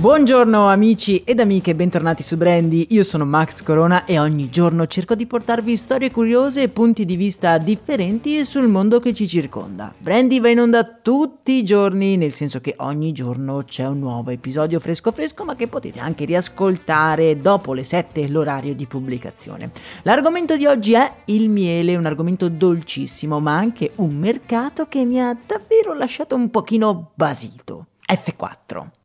[0.00, 2.86] Buongiorno amici ed amiche, bentornati su Brandy.
[2.92, 7.16] Io sono Max Corona e ogni giorno cerco di portarvi storie curiose e punti di
[7.16, 9.92] vista differenti sul mondo che ci circonda.
[9.98, 14.30] Brandy va in onda tutti i giorni, nel senso che ogni giorno c'è un nuovo
[14.30, 19.70] episodio fresco fresco, ma che potete anche riascoltare dopo le 7 l'orario di pubblicazione.
[20.04, 25.20] L'argomento di oggi è il miele, un argomento dolcissimo, ma anche un mercato che mi
[25.20, 27.84] ha davvero lasciato un pochino basito.
[28.10, 28.98] F4.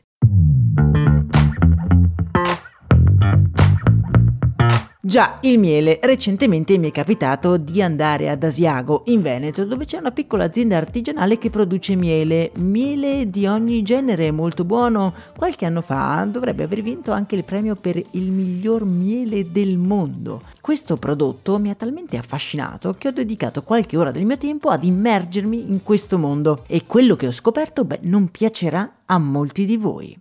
[5.05, 5.99] Già, il miele.
[6.01, 10.77] Recentemente mi è capitato di andare ad Asiago, in Veneto, dove c'è una piccola azienda
[10.77, 12.49] artigianale che produce miele.
[12.55, 15.13] Miele di ogni genere, molto buono.
[15.37, 20.41] Qualche anno fa dovrebbe aver vinto anche il premio per il miglior miele del mondo.
[20.59, 24.83] Questo prodotto mi ha talmente affascinato che ho dedicato qualche ora del mio tempo ad
[24.83, 26.63] immergermi in questo mondo.
[26.65, 30.17] E quello che ho scoperto, beh, non piacerà a molti di voi.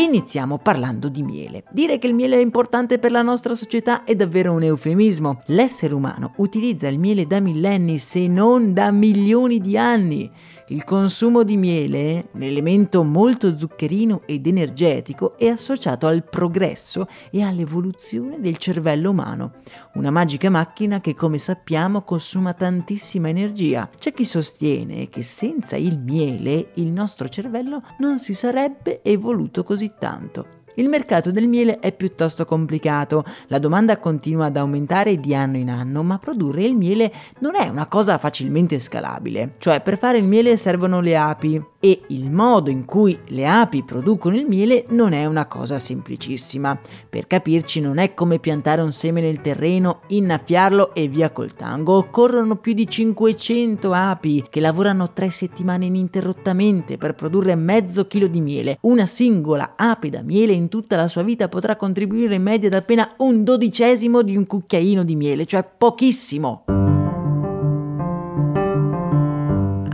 [0.00, 1.64] Iniziamo parlando di miele.
[1.72, 5.42] Dire che il miele è importante per la nostra società è davvero un eufemismo.
[5.46, 10.30] L'essere umano utilizza il miele da millenni, se non da milioni di anni.
[10.70, 17.42] Il consumo di miele, un elemento molto zuccherino ed energetico, è associato al progresso e
[17.42, 19.62] all'evoluzione del cervello umano.
[19.94, 23.88] Una magica macchina che, come sappiamo, consuma tantissima energia.
[23.98, 29.92] C'è chi sostiene che senza il miele il nostro cervello non si sarebbe evoluto così
[29.98, 30.57] tanto.
[30.78, 35.70] Il mercato del miele è piuttosto complicato, la domanda continua ad aumentare di anno in
[35.70, 39.54] anno, ma produrre il miele non è una cosa facilmente scalabile.
[39.58, 43.84] Cioè, per fare il miele servono le api e il modo in cui le api
[43.84, 46.78] producono il miele non è una cosa semplicissima.
[47.08, 51.94] Per capirci, non è come piantare un seme nel terreno, innaffiarlo e via col tango.
[51.94, 58.40] Occorrono più di 500 api che lavorano tre settimane ininterrottamente per produrre mezzo chilo di
[58.40, 58.78] miele.
[58.82, 62.74] Una singola ape da miele in tutta la sua vita potrà contribuire in media ad
[62.74, 66.77] appena un dodicesimo di un cucchiaino di miele, cioè pochissimo.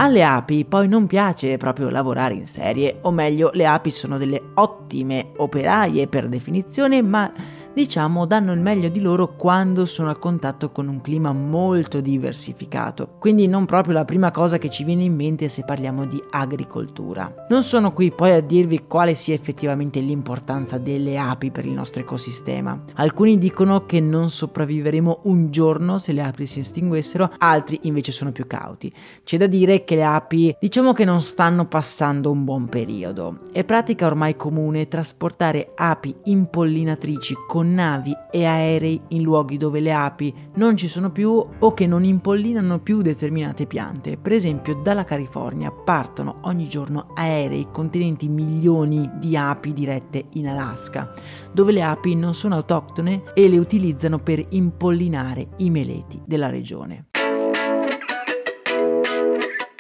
[0.05, 4.51] Alle api poi non piace proprio lavorare in serie, o meglio, le api sono delle
[4.53, 7.33] ottime operaie per definizione, ma
[7.75, 13.17] diciamo, danno il meglio di loro quando sono a contatto con un clima molto diversificato.
[13.19, 17.47] Quindi non proprio la prima cosa che ci viene in mente se parliamo di agricoltura.
[17.49, 22.01] Non sono qui poi a dirvi quale sia effettivamente l'importanza delle api per il nostro
[22.01, 22.81] ecosistema.
[22.95, 28.31] Alcuni dicono che non sopravviveremo un giorno se le api si estinguessero, altri invece sono
[28.31, 28.93] più cauti.
[29.25, 33.41] C'è da dire che le api diciamo che non stanno passando un buon periodo.
[33.51, 39.81] È pratica ormai comune trasportare api impollinatrici con con navi e aerei in luoghi dove
[39.81, 44.19] le api non ci sono più o che non impollinano più determinate piante.
[44.19, 51.15] Per esempio dalla California partono ogni giorno aerei contenenti milioni di api dirette in Alaska,
[51.53, 57.07] dove le api non sono autoctone e le utilizzano per impollinare i meleti della regione.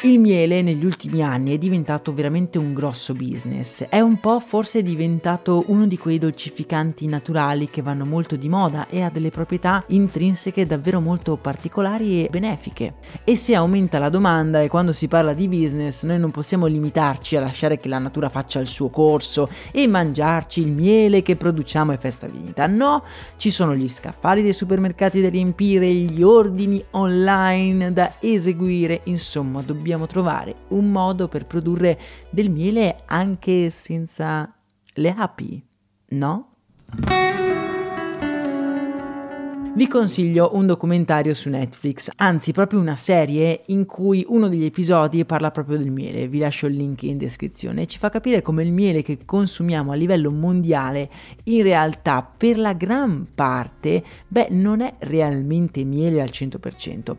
[0.04, 4.82] Il miele negli ultimi anni è diventato veramente un grosso business, è un po' forse
[4.82, 9.82] diventato uno di quei dolcificanti naturali che vanno molto di moda e ha delle proprietà
[9.86, 12.96] intrinseche davvero molto particolari e benefiche.
[13.24, 17.36] E se aumenta la domanda e quando si parla di business noi non possiamo limitarci
[17.36, 21.92] a lasciare che la natura faccia il suo corso e mangiarci il miele che produciamo
[21.92, 23.02] e festa finita, no,
[23.38, 29.92] ci sono gli scaffali dei supermercati da riempire, gli ordini online da eseguire, insomma dobbiamo
[29.94, 31.98] dobbiamo trovare un modo per produrre
[32.30, 34.52] del miele anche senza
[34.94, 35.64] le api,
[36.08, 36.48] no?
[39.76, 45.24] Vi consiglio un documentario su Netflix, anzi proprio una serie in cui uno degli episodi
[45.24, 48.72] parla proprio del miele, vi lascio il link in descrizione, ci fa capire come il
[48.72, 51.10] miele che consumiamo a livello mondiale
[51.44, 57.16] in realtà per la gran parte, beh, non è realmente miele al 100%,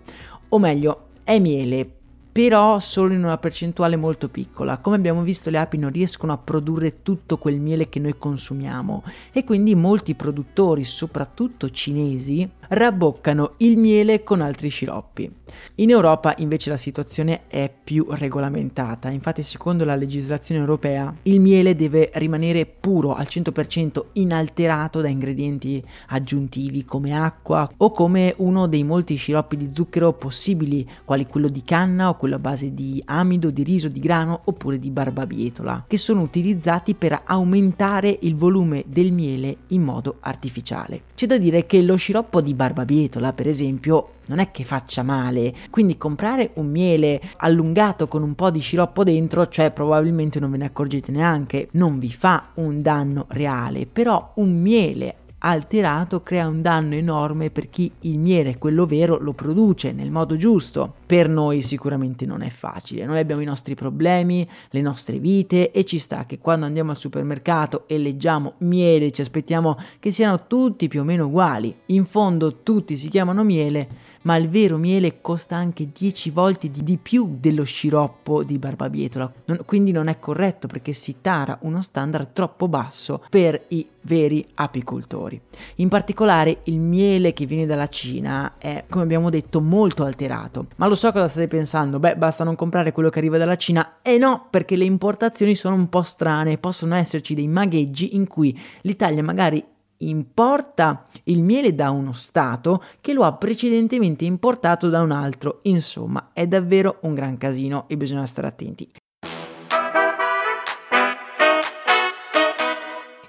[0.47, 1.89] o meglio, è miele
[2.35, 4.79] però solo in una percentuale molto piccola.
[4.79, 9.03] Come abbiamo visto le api non riescono a produrre tutto quel miele che noi consumiamo
[9.31, 15.31] e quindi molti produttori, soprattutto cinesi, rabboccano il miele con altri sciroppi.
[15.75, 21.75] In Europa invece la situazione è più regolamentata, infatti secondo la legislazione europea il miele
[21.75, 28.83] deve rimanere puro al 100% inalterato da ingredienti aggiuntivi come acqua o come uno dei
[28.83, 33.51] molti sciroppi di zucchero possibili, quali quello di canna o quello a base di amido,
[33.51, 39.11] di riso, di grano oppure di barbabietola, che sono utilizzati per aumentare il volume del
[39.11, 41.03] miele in modo artificiale.
[41.13, 45.53] C'è da dire che lo sciroppo di barbabietola, per esempio, non è che faccia male,
[45.69, 50.57] quindi comprare un miele allungato con un po' di sciroppo dentro, cioè probabilmente non ve
[50.57, 56.61] ne accorgete neanche, non vi fa un danno reale, però un miele alterato crea un
[56.61, 60.95] danno enorme per chi il miele, quello vero, lo produce nel modo giusto.
[61.05, 65.85] Per noi sicuramente non è facile, noi abbiamo i nostri problemi, le nostre vite e
[65.85, 70.87] ci sta che quando andiamo al supermercato e leggiamo miele ci aspettiamo che siano tutti
[70.87, 71.75] più o meno uguali.
[71.87, 73.87] In fondo tutti si chiamano miele,
[74.25, 79.59] ma il vero miele costa anche 10 volte di, più dello sciroppo di barbabietola, non,
[79.65, 85.39] quindi non è corretto perché si tara uno standard troppo basso per i veri apicoltori.
[85.75, 90.67] In particolare il miele che viene dalla Cina è, come abbiamo detto, molto alterato.
[90.75, 93.97] Ma lo so cosa state pensando, beh basta non comprare quello che arriva dalla Cina
[94.01, 98.57] e no, perché le importazioni sono un po' strane, possono esserci dei magheggi in cui
[98.81, 99.63] l'Italia magari
[100.09, 105.59] importa il miele da uno Stato che lo ha precedentemente importato da un altro.
[105.63, 108.89] Insomma, è davvero un gran casino e bisogna stare attenti.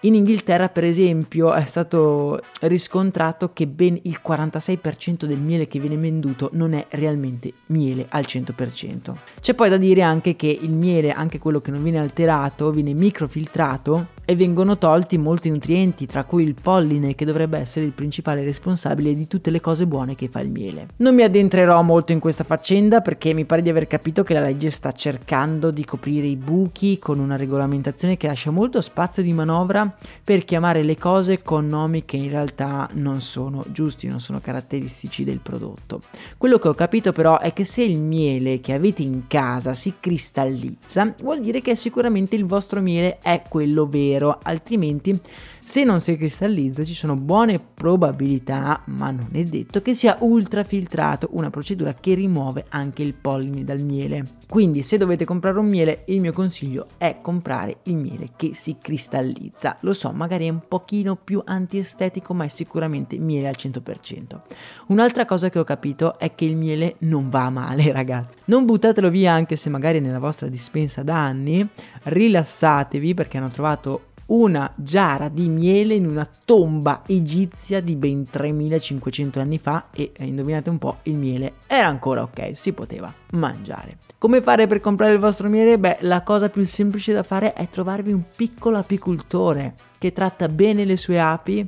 [0.07, 5.97] In Inghilterra, per esempio, è stato riscontrato che ben il 46% del miele che viene
[5.97, 9.15] venduto non è realmente miele al 100%.
[9.41, 12.93] C'è poi da dire anche che il miele, anche quello che non viene alterato, viene
[12.93, 18.43] microfiltrato e vengono tolti molti nutrienti, tra cui il polline che dovrebbe essere il principale
[18.43, 20.89] responsabile di tutte le cose buone che fa il miele.
[20.97, 24.41] Non mi addentrerò molto in questa faccenda perché mi pare di aver capito che la
[24.41, 29.33] legge sta cercando di coprire i buchi con una regolamentazione che lascia molto spazio di
[29.33, 34.41] manovra per chiamare le cose con nomi che in realtà non sono giusti, non sono
[34.41, 36.01] caratteristici del prodotto.
[36.37, 39.95] Quello che ho capito però è che se il miele che avete in casa si
[40.01, 45.21] cristallizza, vuol dire che sicuramente il vostro miele è quello vero vero, altrimenti
[45.67, 51.31] se non si cristallizza ci sono buone probabilità, ma non è detto che sia ultrafiltrato,
[51.33, 54.23] una procedura che rimuove anche il polline dal miele.
[54.49, 58.77] Quindi se dovete comprare un miele, il mio consiglio è comprare il miele che si
[58.81, 59.77] cristallizza.
[59.81, 64.41] Lo so, magari è un pochino più antiestetico, ma è sicuramente miele al 100%.
[64.87, 68.39] Un'altra cosa che ho capito è che il miele non va male, ragazzi.
[68.45, 71.69] Non buttatelo via anche se magari nella vostra dispensa da anni,
[72.05, 79.41] rilassatevi perché hanno trovato una giara di miele in una tomba egizia di ben 3500
[79.41, 83.99] anni fa e eh, indovinate un po', il miele era ancora ok, si poteva mangiare.
[84.19, 85.79] Come fare per comprare il vostro miele?
[85.79, 90.85] Beh, la cosa più semplice da fare è trovarvi un piccolo apicultore che tratta bene
[90.85, 91.67] le sue api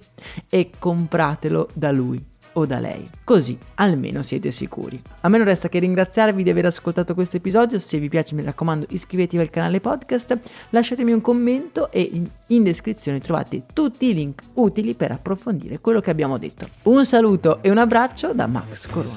[0.49, 3.09] e compratelo da lui o da lei.
[3.25, 5.01] Così almeno siete sicuri.
[5.21, 7.79] A me non resta che ringraziarvi di aver ascoltato questo episodio.
[7.79, 10.39] Se vi piace, mi raccomando, iscrivetevi al canale podcast,
[10.71, 16.01] lasciatemi un commento e in, in descrizione trovate tutti i link utili per approfondire quello
[16.01, 16.67] che abbiamo detto.
[16.85, 19.17] Un saluto e un abbraccio da Max Corona.